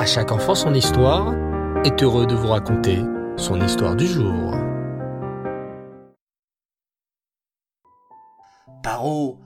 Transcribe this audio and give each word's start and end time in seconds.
À 0.00 0.06
chaque 0.06 0.32
enfant 0.32 0.54
son 0.54 0.72
histoire 0.72 1.34
est 1.84 2.02
heureux 2.02 2.26
de 2.26 2.34
vous 2.34 2.46
raconter 2.46 3.00
son 3.36 3.60
histoire 3.60 3.94
du 3.94 4.06
jour. 4.06 4.54
Paro 8.82 9.38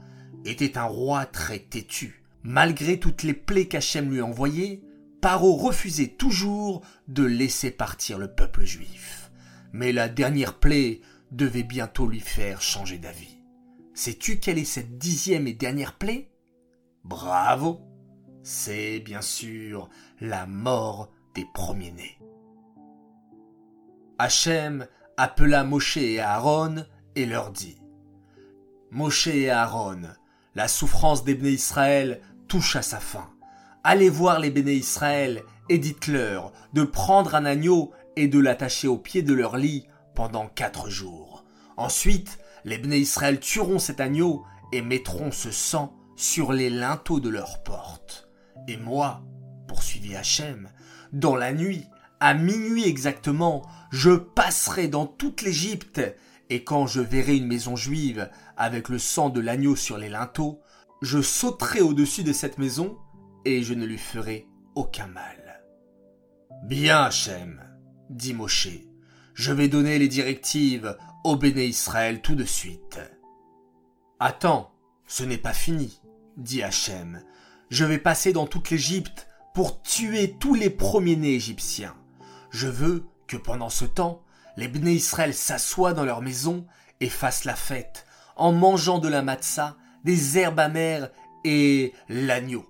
était 0.45 0.79
un 0.79 0.85
roi 0.85 1.27
très 1.27 1.59
têtu. 1.59 2.23
Malgré 2.45 3.01
toutes 3.01 3.25
les 3.25 3.35
plaies 3.35 3.67
qu'Hachem 3.67 4.13
lui 4.13 4.23
envoyait, 4.23 4.85
Paro 5.21 5.57
refusait 5.57 6.07
toujours 6.07 6.83
de 7.09 7.25
laisser 7.25 7.73
partir 7.73 8.21
le 8.21 8.33
peuple 8.33 8.63
juif. 8.63 9.33
Mais 9.73 9.91
la 9.91 10.09
dernière 10.09 10.61
plaie 10.61 11.01
devait 11.33 11.65
bientôt 11.65 12.07
lui 12.07 12.21
faire 12.21 12.63
changer 12.63 12.99
d'avis. 12.99 13.39
Sais-tu 13.93 14.39
quelle 14.39 14.59
est 14.59 14.65
cette 14.65 14.99
dixième 14.99 15.49
et 15.49 15.53
dernière 15.53 15.95
plaie? 15.99 16.31
Bravo 17.03 17.81
C'est 18.47 19.01
bien 19.01 19.23
sûr 19.23 19.89
la 20.21 20.45
mort 20.45 21.09
des 21.35 21.47
premiers-nés. 21.55 22.19
Hachem 24.19 24.87
appela 25.17 25.65
Moshe 25.65 25.97
et 25.97 26.21
Aaron 26.21 26.85
et 27.17 27.25
leur 27.25 27.51
dit 27.53 27.81
Moshe 28.91 29.29
et 29.29 29.49
Aaron, 29.49 30.03
la 30.55 30.69
souffrance 30.69 31.25
des 31.25 31.35
béné 31.35 31.53
Israël 31.53 32.21
touche 32.47 32.77
à 32.77 32.83
sa 32.83 33.01
fin. 33.01 33.31
Allez 33.83 34.11
voir 34.11 34.41
les 34.41 34.51
béné 34.51 34.75
Israël 34.75 35.43
et 35.71 35.79
dites-leur 35.79 36.53
de 36.75 36.83
prendre 36.83 37.35
un 37.37 37.47
agneau 37.47 37.93
et 38.15 38.29
de 38.29 38.39
l'attacher 38.39 38.89
au 38.89 38.99
pied 38.99 39.23
de 39.23 39.33
leur 39.33 39.57
lit 39.57 39.87
pendant 40.15 40.49
quatre 40.49 40.91
jours. 40.91 41.47
Ensuite, 41.79 42.39
les 42.67 42.77
béné 42.77 42.99
Israël 42.99 43.41
tueront 43.41 43.79
cet 43.79 44.01
agneau 44.01 44.45
et 44.71 44.83
mettront 44.83 45.33
ce 45.33 45.51
sang 45.51 45.97
sur 46.15 46.53
les 46.53 46.69
linteaux 46.69 47.21
de 47.21 47.31
leurs 47.31 47.63
portes. 47.63 48.24
Et 48.69 48.77
moi, 48.77 49.23
poursuivit 49.69 50.17
Hachem, 50.17 50.71
dans 51.13 51.37
la 51.37 51.53
nuit, 51.53 51.87
à 52.21 52.35
minuit 52.35 52.89
exactement, 52.89 53.63
je 53.91 54.11
passerai 54.11 54.89
dans 54.89 55.07
toute 55.07 55.43
l'Égypte, 55.43 56.01
et 56.51 56.65
quand 56.65 56.87
je 56.87 57.01
verrai 57.01 57.37
une 57.37 57.47
maison 57.47 57.77
juive 57.77 58.31
avec 58.57 58.89
le 58.89 58.99
sang 58.99 59.29
de 59.29 59.41
l'agneau 59.41 59.77
sur 59.77 59.99
les 59.99 60.09
linteaux, 60.09 60.61
je 61.03 61.21
sauterai 61.21 61.81
au-dessus 61.81 62.25
de 62.25 62.33
cette 62.33 62.59
maison, 62.59 62.97
et 63.45 63.63
je 63.63 63.75
ne 63.75 63.85
lui 63.85 63.99
ferai 63.99 64.49
aucun 64.75 65.07
mal. 65.07 65.63
Bien, 66.65 67.03
Hachem, 67.03 67.63
dit 68.09 68.33
Moshe, 68.33 68.69
je 69.35 69.53
vais 69.53 69.69
donner 69.69 69.99
les 69.99 70.09
directives 70.09 70.97
au 71.25 71.37
béné 71.37 71.67
Israël 71.67 72.23
tout 72.23 72.35
de 72.35 72.45
suite. 72.45 73.01
Attends, 74.19 74.73
ce 75.07 75.25
n'est 75.25 75.39
pas 75.39 75.53
fini, 75.53 76.01
dit 76.37 76.63
Hachem. 76.63 77.23
Je 77.75 77.85
vais 77.85 77.99
passer 77.99 78.33
dans 78.33 78.47
toute 78.47 78.71
l'Égypte 78.71 79.27
pour 79.53 79.83
tuer 79.83 80.37
tous 80.39 80.55
les 80.55 80.71
premiers-nés 80.71 81.35
égyptiens. 81.35 81.97
Je 82.51 82.69
veux 82.69 83.05
que 83.27 83.37
pendant 83.37 83.69
ce 83.69 83.85
temps, 83.85 84.23
les 84.57 84.69
béné 84.69 84.93
Israël 84.93 85.35
s'assoient 85.35 85.93
dans 85.93 86.05
leur 86.05 86.23
maison 86.23 86.69
et 87.01 87.09
fassent 87.09 87.45
la 87.45 87.57
fête, 87.57 88.07
en 88.37 88.53
mangeant 88.53 89.01
de 89.01 89.09
la 89.09 89.23
matzah, 89.23 89.77
des 90.05 90.39
herbes 90.39 90.61
amères 90.61 91.11
et 91.43 91.93
l'agneau. 92.09 92.65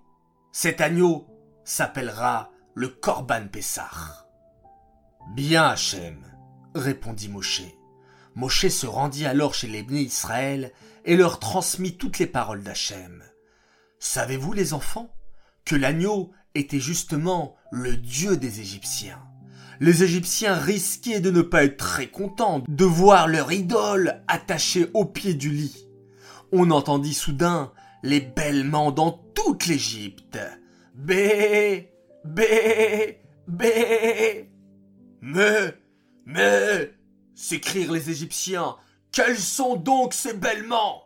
Cet 0.53 0.81
agneau 0.81 1.27
s'appellera 1.65 2.51
le 2.73 2.89
Korban 2.89 3.49
Pessah. 3.53 4.25
Bien, 5.35 5.67
Hachem, 5.67 6.17
répondit 6.75 7.29
Moshe. 7.29 7.61
Moshe 8.37 8.69
se 8.69 8.87
rendit 8.87 9.27
alors 9.27 9.53
chez 9.53 9.67
les 9.67 9.83
béné 9.83 10.01
Israël 10.01 10.73
et 11.05 11.15
leur 11.15 11.41
transmit 11.41 11.99
toutes 11.99 12.19
les 12.19 12.27
paroles 12.27 12.63
d'Hachem. 12.63 13.23
Savez-vous, 14.05 14.53
les 14.53 14.75
enfants, 14.75 15.09
que 15.65 15.75
l'agneau 15.75 16.31
était 16.55 16.79
justement 16.79 17.57
le 17.73 17.97
dieu 17.97 18.37
des 18.37 18.61
Égyptiens? 18.61 19.19
Les 19.81 20.05
Égyptiens 20.05 20.55
risquaient 20.55 21.21
de 21.21 21.31
ne 21.31 21.41
pas 21.41 21.65
être 21.65 21.79
très 21.79 22.09
contents 22.09 22.63
de 22.69 22.85
voir 22.85 23.29
leur 23.29 23.51
idole 23.51 24.23
attachée 24.29 24.91
au 24.93 25.07
pied 25.07 25.33
du 25.33 25.49
lit. 25.49 25.89
On 26.53 26.71
entendit 26.71 27.15
soudain 27.15 27.73
les 28.03 28.21
bêlements 28.21 28.93
dans 28.93 29.11
toute 29.35 29.67
l'Égypte. 29.67 30.39
Bé, 30.95 31.91
bé, 32.25 33.23
bé. 33.49 34.51
Mais, 35.23 35.81
mais, 36.27 36.95
s'écrièrent 37.35 37.93
les 37.93 38.11
Égyptiens, 38.11 38.77
quels 39.13 39.39
sont 39.39 39.77
donc 39.77 40.13
ces 40.13 40.35
bêlements 40.35 41.05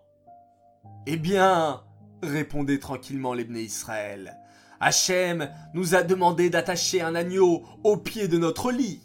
Eh 1.06 1.16
bien, 1.16 1.84
répondait 2.22 2.78
tranquillement 2.78 3.34
l'Ebné 3.34 3.62
Israël, 3.62 4.38
Hachem 4.80 5.50
nous 5.74 5.94
a 5.94 6.02
demandé 6.02 6.50
d'attacher 6.50 7.00
un 7.00 7.14
agneau 7.14 7.64
au 7.82 7.96
pied 7.96 8.28
de 8.28 8.38
notre 8.38 8.70
lit. 8.70 9.00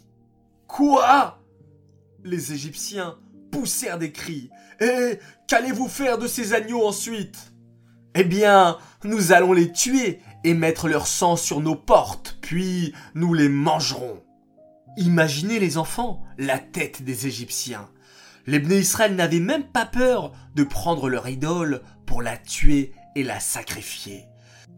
Quoi? 0.66 1.40
Les 2.22 2.52
Égyptiens 2.52 3.16
poussèrent 3.50 3.98
des 3.98 4.12
cris. 4.12 4.50
Et 4.80 5.18
qu'allez-vous 5.48 5.88
faire 5.88 6.18
de 6.18 6.26
ces 6.26 6.54
agneaux 6.54 6.86
ensuite? 6.86 7.52
Eh 8.14 8.24
bien, 8.24 8.78
nous 9.02 9.32
allons 9.32 9.52
les 9.52 9.72
tuer 9.72 10.20
et 10.44 10.54
mettre 10.54 10.88
leur 10.88 11.06
sang 11.06 11.36
sur 11.36 11.60
nos 11.60 11.74
portes, 11.74 12.38
puis 12.40 12.94
nous 13.14 13.34
les 13.34 13.48
mangerons. 13.48 14.22
Imaginez 14.96 15.58
les 15.58 15.76
enfants, 15.76 16.22
la 16.38 16.58
tête 16.58 17.02
des 17.02 17.26
Égyptiens. 17.26 17.88
Les 18.46 18.58
Israël 18.78 19.16
n'avaient 19.16 19.40
même 19.40 19.64
pas 19.64 19.86
peur 19.86 20.32
de 20.54 20.62
prendre 20.62 21.08
leur 21.08 21.28
idole 21.28 21.82
pour 22.06 22.22
la 22.22 22.36
tuer 22.36 22.92
et 23.14 23.22
la 23.22 23.40
sacrifier. 23.40 24.26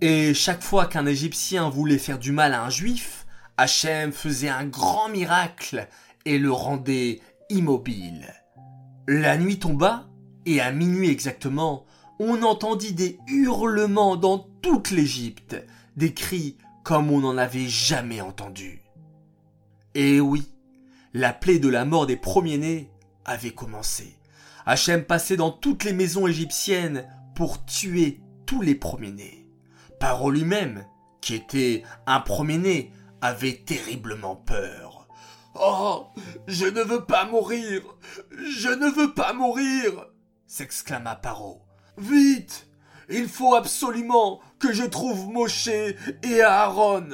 Et 0.00 0.34
chaque 0.34 0.62
fois 0.62 0.86
qu'un 0.86 1.06
Égyptien 1.06 1.68
voulait 1.68 1.98
faire 1.98 2.18
du 2.18 2.32
mal 2.32 2.52
à 2.52 2.64
un 2.64 2.70
Juif, 2.70 3.26
Hachem 3.56 4.12
faisait 4.12 4.48
un 4.48 4.66
grand 4.66 5.08
miracle 5.08 5.88
et 6.24 6.38
le 6.38 6.52
rendait 6.52 7.20
immobile. 7.48 8.34
La 9.08 9.38
nuit 9.38 9.58
tomba, 9.58 10.06
et 10.44 10.60
à 10.60 10.72
minuit 10.72 11.08
exactement, 11.08 11.86
on 12.18 12.42
entendit 12.42 12.92
des 12.92 13.18
hurlements 13.26 14.16
dans 14.16 14.38
toute 14.62 14.90
l'Égypte, 14.90 15.56
des 15.96 16.12
cris 16.12 16.56
comme 16.84 17.10
on 17.10 17.20
n'en 17.20 17.36
avait 17.36 17.68
jamais 17.68 18.20
entendu. 18.20 18.82
Et 19.94 20.20
oui, 20.20 20.46
la 21.14 21.32
plaie 21.32 21.58
de 21.58 21.68
la 21.68 21.84
mort 21.84 22.06
des 22.06 22.16
premiers-nés 22.16 22.90
avait 23.24 23.52
commencé. 23.52 24.18
Hachem 24.66 25.04
passait 25.04 25.36
dans 25.36 25.50
toutes 25.50 25.84
les 25.84 25.92
maisons 25.92 26.26
égyptiennes 26.26 27.06
pour 27.34 27.64
tuer 27.64 28.20
les 28.54 28.74
premiers-nés. 28.74 29.48
Paro 29.98 30.30
lui-même, 30.30 30.86
qui 31.20 31.34
était 31.34 31.82
un 32.06 32.20
premier-né, 32.20 32.92
avait 33.20 33.62
terriblement 33.66 34.36
peur. 34.36 35.08
Oh, 35.54 36.08
je 36.46 36.66
ne 36.66 36.82
veux 36.82 37.04
pas 37.04 37.24
mourir, 37.24 37.82
je 38.30 38.68
ne 38.68 38.90
veux 38.90 39.14
pas 39.14 39.32
mourir, 39.32 40.06
s'exclama 40.46 41.16
Paro. 41.16 41.62
Vite, 41.96 42.68
il 43.08 43.26
faut 43.26 43.54
absolument 43.54 44.40
que 44.58 44.72
je 44.72 44.84
trouve 44.84 45.28
Moshe 45.28 45.68
et 45.68 46.42
Aaron. 46.42 47.08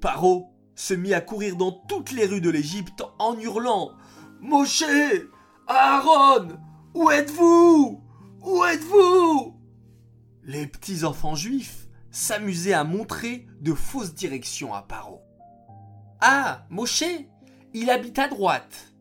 Paro 0.00 0.50
se 0.74 0.94
mit 0.94 1.14
à 1.14 1.20
courir 1.20 1.56
dans 1.56 1.72
toutes 1.72 2.10
les 2.10 2.26
rues 2.26 2.40
de 2.40 2.50
l'Égypte 2.50 3.02
en 3.18 3.38
hurlant 3.38 3.92
Moshe, 4.40 4.84
Aaron, 5.68 6.48
où 6.94 7.10
êtes-vous? 7.10 8.02
Où 8.42 8.64
êtes-vous? 8.64 9.59
Les 10.50 10.66
petits 10.66 11.04
enfants 11.04 11.36
juifs 11.36 11.86
s'amusaient 12.10 12.72
à 12.72 12.82
montrer 12.82 13.46
de 13.60 13.72
fausses 13.72 14.14
directions 14.14 14.74
à 14.74 14.82
Paro. 14.82 15.20
Ah, 16.20 16.66
Moshe, 16.70 17.04
il 17.72 17.88
habite 17.88 18.18
à 18.18 18.26
droite. 18.26 18.92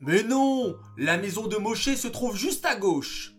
Mais 0.00 0.24
non, 0.24 0.74
la 0.98 1.18
maison 1.18 1.46
de 1.46 1.56
Moshe 1.56 1.94
se 1.94 2.08
trouve 2.08 2.36
juste 2.36 2.66
à 2.66 2.74
gauche. 2.74 3.36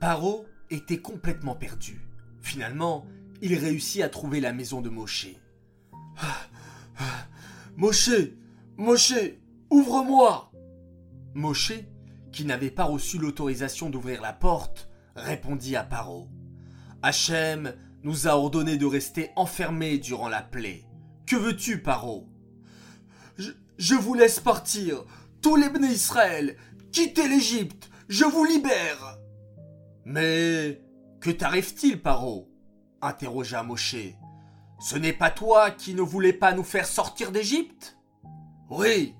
Paro 0.00 0.46
était 0.68 1.00
complètement 1.00 1.54
perdu. 1.54 2.00
Finalement, 2.40 3.06
il 3.40 3.54
réussit 3.54 4.02
à 4.02 4.08
trouver 4.08 4.40
la 4.40 4.52
maison 4.52 4.80
de 4.80 4.88
Moshe. 4.88 5.28
Moshe, 7.76 8.10
Moshe, 8.76 9.14
ouvre-moi. 9.70 10.50
Moshe, 11.34 11.72
qui 12.32 12.44
n'avait 12.44 12.72
pas 12.72 12.84
reçu 12.84 13.18
l'autorisation 13.18 13.90
d'ouvrir 13.90 14.20
la 14.20 14.32
porte, 14.32 14.90
répondit 15.14 15.76
à 15.76 15.84
Paro. 15.84 16.28
Hachem 17.02 17.74
nous 18.02 18.28
a 18.28 18.32
ordonné 18.32 18.76
de 18.76 18.86
rester 18.86 19.30
enfermés 19.36 19.98
durant 19.98 20.28
la 20.28 20.42
plaie. 20.42 20.84
Que 21.26 21.36
veux-tu, 21.36 21.82
Paro? 21.82 22.28
Je, 23.78 23.94
vous 23.94 24.14
laisse 24.14 24.40
partir. 24.40 25.04
Tous 25.40 25.56
les 25.56 25.70
béné 25.70 25.88
Israël, 25.88 26.56
quittez 26.92 27.28
l'Égypte. 27.28 27.90
Je 28.08 28.24
vous 28.24 28.44
libère. 28.44 29.18
Mais 30.04 30.82
que 31.20 31.30
t'arrive-t-il, 31.30 32.02
Paro? 32.02 32.50
interrogea 33.00 33.62
Moshe. 33.62 34.14
Ce 34.80 34.96
n'est 34.96 35.12
pas 35.12 35.30
toi 35.30 35.70
qui 35.70 35.94
ne 35.94 36.02
voulais 36.02 36.32
pas 36.32 36.52
nous 36.52 36.64
faire 36.64 36.86
sortir 36.86 37.32
d'Égypte? 37.32 37.98
Oui, 38.68 39.14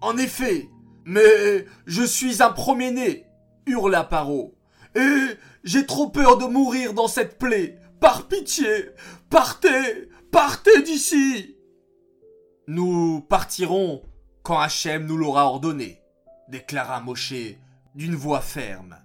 en 0.00 0.16
effet, 0.16 0.68
mais 1.04 1.66
je 1.86 2.02
suis 2.02 2.42
un 2.42 2.50
premier-né, 2.50 3.26
hurla 3.66 4.04
Paro. 4.04 4.54
Et 4.94 5.36
j'ai 5.64 5.86
trop 5.86 6.08
peur 6.08 6.38
de 6.38 6.46
mourir 6.46 6.94
dans 6.94 7.08
cette 7.08 7.38
plaie. 7.38 7.78
Par 8.00 8.28
pitié, 8.28 8.90
partez, 9.30 10.08
Partez 10.34 10.82
d'ici 10.82 11.56
Nous 12.66 13.20
partirons 13.20 14.02
quand 14.42 14.58
Hachem 14.58 15.06
nous 15.06 15.16
l'aura 15.16 15.44
ordonné, 15.44 16.02
déclara 16.48 17.00
Moshe 17.00 17.54
d'une 17.94 18.16
voix 18.16 18.40
ferme. 18.40 18.96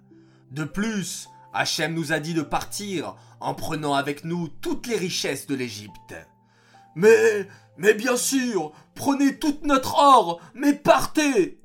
De 0.50 0.64
plus, 0.64 1.28
Hachem 1.52 1.94
nous 1.94 2.12
a 2.12 2.18
dit 2.18 2.34
de 2.34 2.42
partir 2.42 3.14
en 3.38 3.54
prenant 3.54 3.94
avec 3.94 4.24
nous 4.24 4.48
toutes 4.48 4.88
les 4.88 4.96
richesses 4.96 5.46
de 5.46 5.54
l'Égypte. 5.54 6.16
Mais, 6.96 7.46
mais 7.76 7.94
bien 7.94 8.16
sûr, 8.16 8.72
prenez 8.96 9.38
toute 9.38 9.62
notre 9.62 10.00
or, 10.00 10.40
mais 10.52 10.72
partez 10.74 11.60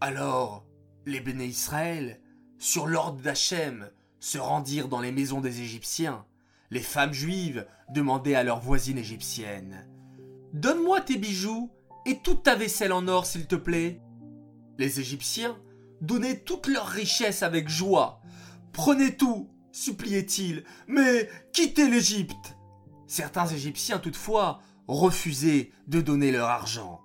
Alors, 0.00 0.64
les 1.06 1.18
béné 1.18 1.46
Israël, 1.46 2.20
sur 2.58 2.86
l'ordre 2.86 3.20
d'Hachem, 3.20 3.90
se 4.20 4.38
rendirent 4.38 4.88
dans 4.88 5.00
les 5.00 5.12
maisons 5.12 5.40
des 5.40 5.60
Égyptiens. 5.60 6.24
Les 6.70 6.80
femmes 6.80 7.12
juives 7.12 7.66
demandaient 7.90 8.34
à 8.34 8.42
leurs 8.42 8.60
voisines 8.60 8.98
égyptiennes 8.98 9.86
Donne-moi 10.52 11.00
tes 11.00 11.16
bijoux 11.16 11.70
et 12.06 12.18
toute 12.18 12.42
ta 12.42 12.54
vaisselle 12.54 12.92
en 12.92 13.06
or, 13.08 13.26
s'il 13.26 13.46
te 13.46 13.56
plaît. 13.56 14.00
Les 14.78 15.00
Égyptiens 15.00 15.56
donnaient 16.00 16.40
toutes 16.40 16.66
leurs 16.66 16.86
richesses 16.86 17.42
avec 17.42 17.68
joie. 17.68 18.20
Prenez 18.72 19.16
tout, 19.16 19.48
suppliaient-ils, 19.72 20.64
mais 20.86 21.28
quittez 21.52 21.88
l'Égypte. 21.88 22.56
Certains 23.06 23.46
Égyptiens, 23.46 23.98
toutefois, 23.98 24.60
refusaient 24.88 25.70
de 25.88 26.00
donner 26.00 26.32
leur 26.32 26.48
argent. 26.48 27.00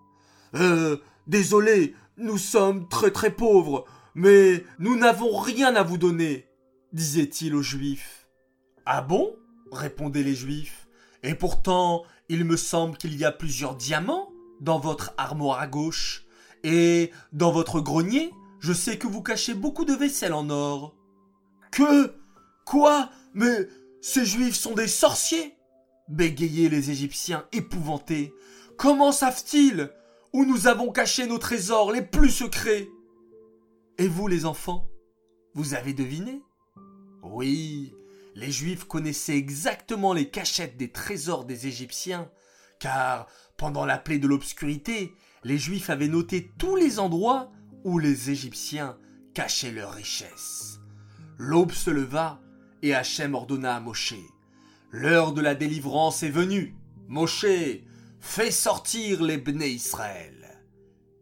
Euh, 0.56 0.98
désolé, 1.28 1.96
nous 2.18 2.38
sommes 2.38 2.88
très 2.90 3.12
très 3.12 3.32
pauvres, 3.32 3.86
mais 4.16 4.64
nous 4.80 4.98
n'avons 4.98 5.38
rien 5.38 5.76
à 5.76 5.84
vous 5.84 5.98
donner, 5.98 6.48
disait-il 6.94 7.56
aux 7.56 7.62
Juifs. 7.62 8.28
Ah 8.86 9.02
bon? 9.02 9.36
répondaient 9.72 10.24
les 10.24 10.36
Juifs. 10.36 10.88
Et 11.24 11.36
pourtant, 11.36 12.04
il 12.30 12.46
me 12.46 12.58
semble 12.58 12.98
qu'il 12.98 13.16
y 13.16 13.24
a 13.24 13.32
plusieurs 13.32 13.76
diamants 13.76 14.30
dans 14.60 14.80
votre 14.80 15.14
armoire 15.18 15.60
à 15.60 15.68
gauche. 15.68 16.26
Et 16.64 17.12
dans 17.32 17.52
votre 17.52 17.80
grenier, 17.80 18.32
je 18.60 18.74
sais 18.74 18.98
que 18.98 19.08
vous 19.08 19.24
cachez 19.24 19.54
beaucoup 19.54 19.86
de 19.86 19.94
vaisselle 19.94 20.34
en 20.34 20.50
or. 20.50 20.96
Que? 21.72 22.14
Quoi? 22.66 23.10
Mais 23.34 23.68
ces 24.02 24.26
Juifs 24.26 24.56
sont 24.56 24.74
des 24.74 24.88
sorciers? 24.88 25.56
bégayaient 26.10 26.70
les 26.70 26.92
Égyptiens 26.92 27.46
épouvantés. 27.54 28.34
Comment 28.78 29.12
savent-ils 29.12 29.90
où 30.34 30.46
nous 30.46 30.68
avons 30.68 30.92
caché 30.92 31.26
nos 31.26 31.38
trésors 31.38 31.92
les 31.92 32.02
plus 32.02 32.30
secrets? 32.30 32.90
Et 34.02 34.08
vous, 34.08 34.28
les 34.28 34.46
enfants, 34.46 34.90
vous 35.54 35.76
avez 35.76 35.94
deviné? 35.94 36.42
Oui, 37.22 37.94
les 38.34 38.52
Juifs 38.52 38.86
connaissaient 38.86 39.38
exactement 39.38 40.14
les 40.14 40.32
cachettes 40.32 40.76
des 40.76 40.92
trésors 40.92 41.46
des 41.46 41.68
Égyptiens, 41.68 42.28
car 42.80 43.28
pendant 43.58 43.86
la 43.86 44.00
plaie 44.00 44.18
de 44.18 44.28
l'obscurité, 44.28 45.14
les 45.44 45.60
Juifs 45.60 45.92
avaient 45.92 46.08
noté 46.08 46.52
tous 46.58 46.76
les 46.76 46.98
endroits 46.98 47.52
où 47.84 48.00
les 48.00 48.32
Égyptiens 48.32 48.98
cachaient 49.36 49.72
leurs 49.72 49.94
richesses. 49.94 50.80
L'aube 51.38 51.72
se 51.72 51.92
leva 51.92 52.42
et 52.82 52.96
Hachem 52.96 53.36
ordonna 53.36 53.76
à 53.76 53.80
Moshe 53.82 54.16
L'heure 54.90 55.32
de 55.32 55.42
la 55.42 55.54
délivrance 55.54 56.24
est 56.24 56.32
venue. 56.32 56.76
Moshe, 57.08 57.46
fais 58.20 58.50
sortir 58.50 59.22
les 59.22 59.38
Bnei 59.38 59.74
Israël. 59.74 60.60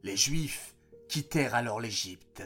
Les 0.01 0.15
Juifs 0.15 0.75
quittèrent 1.09 1.55
alors 1.55 1.81
l'Égypte. 1.81 2.41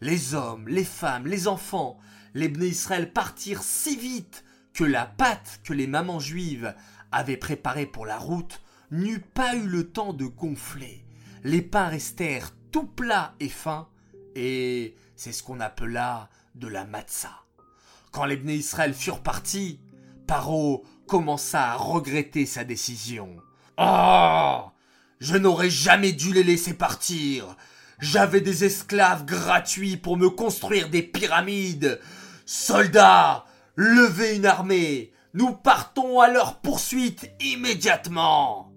Les 0.00 0.34
hommes, 0.34 0.68
les 0.68 0.84
femmes, 0.84 1.26
les 1.26 1.48
enfants, 1.48 1.98
les 2.34 2.48
Bnei 2.48 2.68
Israël 2.68 3.12
partirent 3.12 3.62
si 3.62 3.96
vite 3.96 4.44
que 4.72 4.84
la 4.84 5.06
pâte 5.06 5.60
que 5.62 5.72
les 5.72 5.86
mamans 5.86 6.20
juives 6.20 6.74
avaient 7.12 7.36
préparée 7.36 7.86
pour 7.86 8.06
la 8.06 8.18
route 8.18 8.60
n'eut 8.90 9.20
pas 9.20 9.54
eu 9.54 9.66
le 9.66 9.90
temps 9.90 10.12
de 10.12 10.26
gonfler. 10.26 11.04
Les 11.44 11.62
pains 11.62 11.88
restèrent 11.88 12.50
tout 12.72 12.86
plats 12.86 13.34
et 13.38 13.48
fins, 13.48 13.88
et 14.34 14.96
c'est 15.16 15.32
ce 15.32 15.42
qu'on 15.42 15.60
appela 15.60 16.28
de 16.54 16.66
la 16.68 16.84
matzah. 16.84 17.44
Quand 18.10 18.24
les 18.24 18.36
Bnei 18.36 18.56
Israël 18.56 18.94
furent 18.94 19.22
partis, 19.22 19.80
Paro 20.26 20.84
commença 21.06 21.72
à 21.72 21.76
regretter 21.76 22.46
sa 22.46 22.64
décision. 22.64 23.36
Ah 23.76 24.72
Je 25.20 25.36
n'aurais 25.36 25.70
jamais 25.70 26.12
dû 26.12 26.32
les 26.32 26.44
laisser 26.44 26.74
partir. 26.74 27.56
J'avais 28.00 28.40
des 28.40 28.64
esclaves 28.64 29.24
gratuits 29.24 29.96
pour 29.96 30.16
me 30.16 30.30
construire 30.30 30.90
des 30.90 31.02
pyramides. 31.02 32.00
Soldats, 32.46 33.44
levez 33.76 34.36
une 34.36 34.46
armée. 34.46 35.12
Nous 35.32 35.52
partons 35.52 36.20
à 36.20 36.28
leur 36.28 36.60
poursuite 36.60 37.30
immédiatement. 37.40 38.72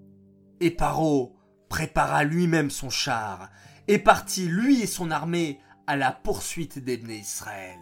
Et 0.59 0.71
Paro 0.71 1.35
prépara 1.69 2.23
lui-même 2.23 2.71
son 2.71 2.89
char 2.89 3.49
et 3.87 3.99
partit 3.99 4.47
lui 4.47 4.81
et 4.81 4.87
son 4.87 5.11
armée 5.11 5.59
à 5.85 5.95
la 5.95 6.11
poursuite 6.11 6.79
des 6.79 6.95
Israël. 7.09 7.79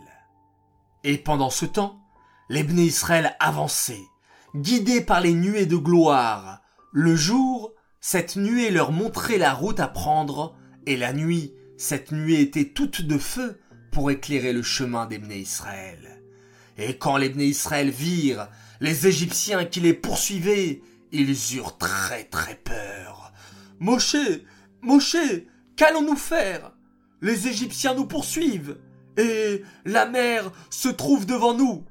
Et 1.04 1.18
pendant 1.18 1.50
ce 1.50 1.66
temps, 1.66 2.02
les 2.50 2.62
Israël 2.62 3.36
avançaient, 3.40 4.06
guidés 4.56 5.02
par 5.02 5.22
les 5.22 5.34
nuées 5.34 5.66
de 5.66 5.78
gloire. 5.78 6.62
Le 6.92 7.16
jour, 7.16 7.74
cette 8.00 8.36
nuée 8.36 8.70
leur 8.70 8.92
montrait 8.92 9.38
la 9.38 9.54
route 9.54 9.80
à 9.80 9.88
prendre, 9.88 10.56
et 10.86 10.98
la 10.98 11.14
nuit, 11.14 11.54
cette 11.78 12.12
nuée 12.12 12.42
était 12.42 12.70
toute 12.70 13.02
de 13.02 13.18
feu 13.18 13.60
pour 13.92 14.12
éclairer 14.12 14.54
le 14.54 14.64
chemin 14.64 15.06
des 15.06 15.18
Israël. 15.18 16.22
Et 16.78 16.98
quand 16.98 17.18
les 17.18 17.30
Israël 17.30 17.90
virent 17.90 18.50
les 18.82 19.08
Égyptiens 19.08 19.66
qui 19.66 19.80
les 19.80 19.94
poursuivaient, 19.94 20.82
ils 21.12 21.56
eurent 21.56 21.78
très 21.78 22.26
très 22.26 22.56
peur. 22.56 23.34
Moshe, 23.80 24.18
Moshe, 24.82 25.18
qu'allons-nous 25.76 26.18
faire? 26.18 26.74
Les 27.22 27.48
Égyptiens 27.48 27.96
nous 27.96 28.06
poursuivent, 28.06 28.78
et 29.18 29.64
la 29.86 30.06
mer 30.06 30.52
se 30.70 30.90
trouve 30.90 31.26
devant 31.26 31.54
nous. 31.54 31.86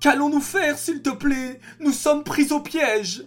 Qu'allons-nous 0.00 0.40
faire, 0.40 0.78
s'il 0.78 1.02
te 1.02 1.10
plaît? 1.10 1.60
Nous 1.80 1.92
sommes 1.92 2.22
pris 2.22 2.52
au 2.52 2.60
piège. 2.60 3.24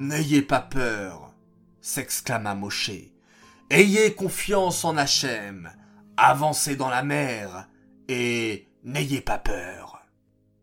N'ayez 0.00 0.40
pas 0.40 0.60
peur, 0.60 1.34
s'exclama 1.82 2.54
Moshe. 2.54 3.11
Ayez 3.70 4.14
confiance 4.14 4.84
en 4.84 4.96
Hachem. 4.96 5.70
Avancez 6.16 6.76
dans 6.76 6.88
la 6.88 7.02
mer 7.02 7.68
et 8.08 8.68
n'ayez 8.84 9.20
pas 9.20 9.38
peur. 9.38 10.02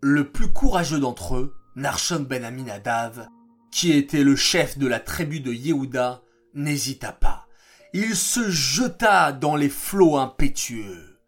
Le 0.01 0.31
plus 0.31 0.51
courageux 0.51 0.99
d'entre 0.99 1.35
eux, 1.35 1.55
Narshon 1.75 2.21
ben 2.21 2.43
Aminadav, 2.43 3.27
qui 3.71 3.91
était 3.91 4.23
le 4.23 4.35
chef 4.35 4.77
de 4.77 4.87
la 4.87 4.99
tribu 4.99 5.39
de 5.39 5.51
Yehuda, 5.51 6.21
n'hésita 6.53 7.11
pas. 7.11 7.47
Il 7.93 8.15
se 8.15 8.49
jeta 8.49 9.31
dans 9.31 9.55
les 9.55 9.69
flots 9.69 10.17
impétueux. 10.17 11.19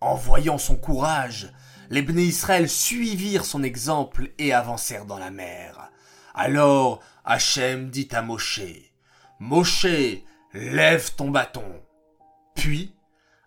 En 0.00 0.14
voyant 0.14 0.58
son 0.58 0.76
courage, 0.76 1.52
les 1.90 2.02
Bnei 2.02 2.24
Israël 2.24 2.68
suivirent 2.68 3.44
son 3.44 3.62
exemple 3.62 4.32
et 4.38 4.52
avancèrent 4.52 5.06
dans 5.06 5.18
la 5.18 5.30
mer. 5.30 5.90
Alors 6.34 7.00
Hachem 7.24 7.90
dit 7.90 8.08
à 8.12 8.22
Moshe, 8.22 8.62
Moshe, 9.38 9.86
lève 10.52 11.14
ton 11.14 11.30
bâton. 11.30 11.64
Puis 12.54 12.94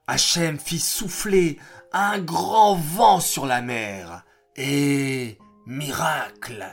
Hachem 0.08 0.60
fit 0.60 0.80
souffler 0.80 1.60
un 1.92 2.20
grand 2.20 2.76
vent 2.76 3.20
sur 3.20 3.46
la 3.46 3.62
mer, 3.62 4.26
et, 4.56 5.38
miracle, 5.66 6.66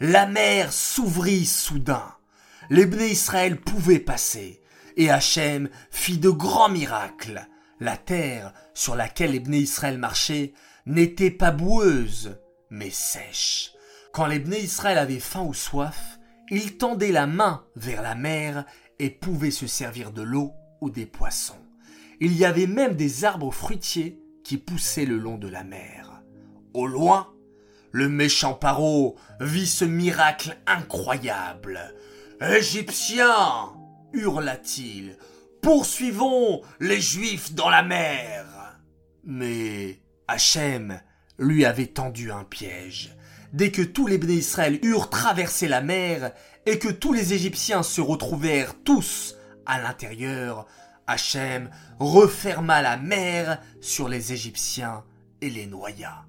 la 0.00 0.26
mer 0.26 0.72
s'ouvrit 0.72 1.46
soudain. 1.46 2.14
Les 2.70 2.86
Bnei 2.86 3.10
Israël 3.10 3.60
pouvaient 3.60 3.98
passer, 3.98 4.60
et 4.96 5.10
Hachem 5.10 5.68
fit 5.90 6.18
de 6.18 6.30
grands 6.30 6.68
miracles. 6.70 7.46
La 7.80 7.96
terre 7.96 8.52
sur 8.74 8.94
laquelle 8.94 9.32
les 9.32 9.58
Israël 9.58 9.98
marchaient 9.98 10.54
n'était 10.86 11.30
pas 11.30 11.50
boueuse, 11.50 12.38
mais 12.70 12.90
sèche. 12.90 13.72
Quand 14.12 14.26
les 14.26 14.38
Israël 14.38 14.98
avaient 14.98 15.20
faim 15.20 15.42
ou 15.42 15.54
soif, 15.54 16.18
ils 16.50 16.76
tendaient 16.76 17.12
la 17.12 17.26
main 17.26 17.64
vers 17.76 18.02
la 18.02 18.14
mer 18.14 18.64
et 18.98 19.10
pouvaient 19.10 19.50
se 19.50 19.66
servir 19.66 20.12
de 20.12 20.22
l'eau 20.22 20.52
ou 20.80 20.90
des 20.90 21.06
poissons. 21.06 21.60
Il 22.20 22.36
y 22.36 22.44
avait 22.44 22.66
même 22.66 22.94
des 22.94 23.24
arbres 23.24 23.52
fruitiers 23.52 24.20
qui 24.44 24.58
poussaient 24.58 25.04
le 25.04 25.18
long 25.18 25.38
de 25.38 25.48
la 25.48 25.64
mer. 25.64 26.22
Au 26.74 26.86
loin, 26.86 27.32
le 27.90 28.08
méchant 28.08 28.54
Paro 28.54 29.16
vit 29.40 29.66
ce 29.66 29.84
miracle 29.84 30.56
incroyable. 30.66 31.94
Égyptiens 32.40 33.72
hurla-t-il, 34.12 35.16
poursuivons 35.60 36.62
les 36.80 37.00
Juifs 37.00 37.54
dans 37.54 37.70
la 37.70 37.82
mer. 37.82 38.78
Mais 39.24 40.00
Hachem 40.28 41.00
lui 41.38 41.64
avait 41.64 41.86
tendu 41.86 42.32
un 42.32 42.44
piège. 42.44 43.14
Dès 43.52 43.70
que 43.70 43.82
tous 43.82 44.06
les 44.06 44.16
Bnei 44.16 44.36
Israël 44.36 44.78
eurent 44.82 45.10
traversé 45.10 45.68
la 45.68 45.82
mer 45.82 46.32
et 46.64 46.78
que 46.78 46.88
tous 46.88 47.12
les 47.12 47.34
Égyptiens 47.34 47.82
se 47.82 48.00
retrouvèrent 48.00 48.74
tous 48.82 49.36
à 49.66 49.80
l'intérieur, 49.80 50.66
Hachem 51.06 51.68
referma 51.98 52.80
la 52.80 52.96
mer 52.96 53.60
sur 53.82 54.08
les 54.08 54.32
Égyptiens 54.32 55.04
et 55.42 55.50
les 55.50 55.66
noya. 55.66 56.24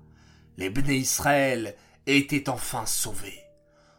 Les 0.58 0.70
Bnei 0.70 0.98
Israël 0.98 1.76
étaient 2.08 2.50
enfin 2.50 2.86
sauvés. 2.86 3.40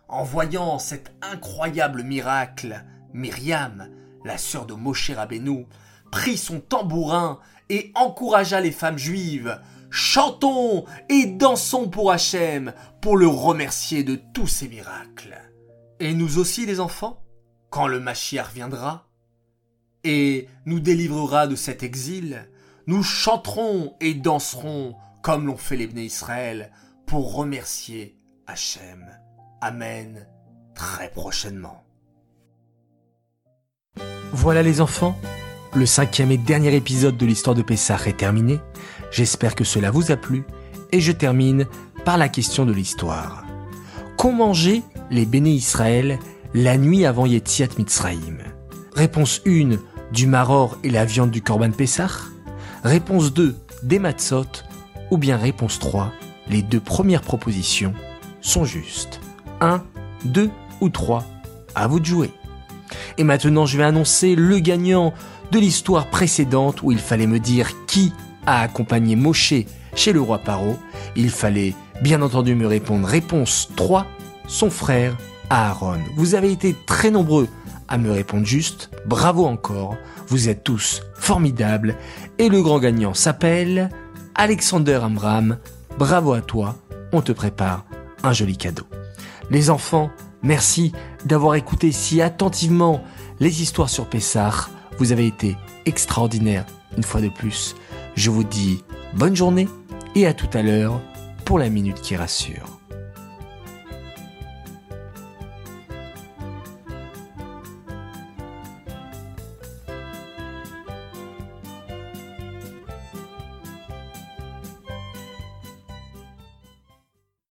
En 0.09 0.23
voyant 0.23 0.79
cet 0.79 1.15
incroyable 1.23 2.03
miracle, 2.03 2.85
Myriam, 3.15 3.89
la 4.25 4.37
sœur 4.37 4.67
de 4.67 4.75
Moshe 4.75 5.11
Rabbeinu, 5.11 5.67
prit 6.11 6.37
son 6.37 6.61
tambourin 6.61 7.41
et 7.71 7.91
encouragea 7.95 8.61
les 8.61 8.71
femmes 8.71 8.99
juives. 8.99 9.59
Chantons 9.91 10.85
et 11.09 11.27
dansons 11.27 11.89
pour 11.89 12.11
Hachem, 12.11 12.73
pour 13.01 13.17
le 13.17 13.27
remercier 13.27 14.05
de 14.05 14.19
tous 14.35 14.47
ses 14.47 14.69
miracles. 14.69 15.37
Et 16.01 16.15
nous 16.15 16.39
aussi 16.39 16.67
les 16.67 16.81
enfants, 16.81 17.23
quand 17.71 17.87
le 17.87 18.01
Mashiach 18.01 18.53
viendra, 18.53 19.09
et 20.05 20.49
nous 20.67 20.81
délivrera 20.81 21.47
de 21.47 21.57
cet 21.57 21.83
exil, 21.83 22.49
nous 22.87 23.03
chanterons 23.03 23.95
et 24.01 24.15
danserons 24.15 24.97
comme 25.23 25.47
l'ont 25.47 25.57
fait 25.57 25.77
les 25.77 25.87
Bnei 25.87 26.05
Israël 26.05 26.71
pour 27.07 27.35
remercier 27.35 28.19
Hachem. 28.47 29.07
Amen. 29.61 30.27
Très 30.75 31.11
prochainement. 31.11 31.83
Voilà 34.33 34.63
les 34.63 34.81
enfants, 34.81 35.17
le 35.75 35.87
cinquième 35.87 36.31
et 36.31 36.37
dernier 36.37 36.75
épisode 36.75 37.17
de 37.17 37.25
l'histoire 37.25 37.57
de 37.57 37.63
Pessah 37.63 37.99
est 38.07 38.19
terminé. 38.19 38.61
J'espère 39.15 39.55
que 39.55 39.63
cela 39.63 39.93
vous 39.93 40.11
a 40.11 40.17
plu 40.17 40.43
et 40.91 41.01
je 41.01 41.13
termine 41.13 41.67
par 42.05 42.19
la 42.19 42.29
question 42.29 42.67
de 42.67 42.73
l'histoire. 42.73 43.45
Qu'ont 44.19 44.33
mangé 44.33 44.83
les 45.09 45.25
béné 45.25 45.51
Israël 45.51 46.19
la 46.53 46.77
nuit 46.77 47.07
avant 47.07 47.25
Yetziat 47.25 47.69
Mitzrayim? 47.79 48.39
Réponse 48.97 49.41
1, 49.47 49.77
du 50.13 50.27
maror 50.27 50.79
et 50.83 50.91
la 50.91 51.05
viande 51.05 51.31
du 51.31 51.43
Korban 51.43 51.71
Pessah? 51.71 52.11
Réponse 52.83 53.33
2, 53.33 53.55
des 53.85 54.01
matzot? 54.01 54.47
Ou 55.13 55.17
bien 55.17 55.37
réponse 55.37 55.79
3, 55.79 56.11
les 56.49 56.63
deux 56.63 56.81
premières 56.81 57.23
propositions 57.23 57.95
sont 58.41 58.65
justes? 58.65 59.21
1, 59.61 59.81
2 60.25 60.51
ou 60.81 60.89
3, 60.89 61.25
à 61.77 61.87
vous 61.87 62.01
de 62.01 62.05
jouer. 62.05 62.33
Et 63.17 63.23
maintenant, 63.23 63.65
je 63.65 63.79
vais 63.79 63.85
annoncer 63.85 64.35
le 64.35 64.59
gagnant 64.59 65.15
de 65.53 65.61
l'histoire 65.61 66.11
précédente 66.11 66.83
où 66.83 66.91
il 66.91 66.99
fallait 66.99 67.29
me 67.29 67.39
dire 67.39 67.71
qui 67.87 68.13
a 68.47 68.61
accompagné 68.61 69.17
Moshe 69.17 69.55
chez 69.95 70.13
le 70.13 70.21
roi 70.21 70.39
Paro. 70.39 70.77
Il 71.17 71.31
fallait 71.31 71.75
bien 72.03 72.23
entendu 72.23 72.55
me 72.55 72.67
répondre 72.67 73.07
réponse 73.07 73.69
3, 73.77 74.07
son 74.47 74.71
frère 74.71 75.17
Aaron. 75.51 76.01
Vous 76.17 76.35
avez 76.35 76.51
été 76.51 76.75
très 76.87 77.11
nombreux 77.11 77.49
à 77.89 77.99
me 77.99 78.11
répondre 78.11 78.47
juste. 78.47 78.91
Bravo 79.07 79.47
encore. 79.47 79.97
Vous 80.29 80.49
êtes 80.49 80.65
tous 80.65 81.03
formidables. 81.15 81.97
Et 82.39 82.49
le 82.49 82.63
grand 82.63 82.79
gagnant 82.79 83.15
s'appelle 83.15 83.91
Alexander 84.35 85.01
Amram. 85.03 85.59
Bravo 85.99 86.33
à 86.33 86.41
toi. 86.41 86.77
On 87.13 87.23
te 87.23 87.33
prépare 87.33 87.85
un 88.23 88.33
joli 88.33 88.57
cadeau. 88.57 88.85
Les 89.51 89.71
enfants, 89.71 90.11
merci 90.43 90.93
d'avoir 91.27 91.55
écouté 91.55 91.93
si 91.93 92.23
attentivement 92.23 93.03
les 93.39 93.63
histoires 93.63 93.91
sur 93.91 94.07
Pessah. 94.07 94.69
Vous 94.99 95.13
avez 95.13 95.27
été 95.27 95.57
extraordinaires 95.87 96.67
une 96.97 97.03
fois 97.03 97.21
de 97.21 97.29
plus. 97.29 97.77
Je 98.17 98.31
vous 98.31 98.45
dis 98.45 98.85
bonne 99.15 99.35
journée 99.35 99.69
et 100.15 100.27
à 100.27 100.35
tout 100.35 100.49
à 100.53 100.63
l'heure 100.63 101.01
pour 101.45 101.59
la 101.59 101.69
minute 101.69 102.01
qui 102.01 102.17
rassure. 102.17 102.74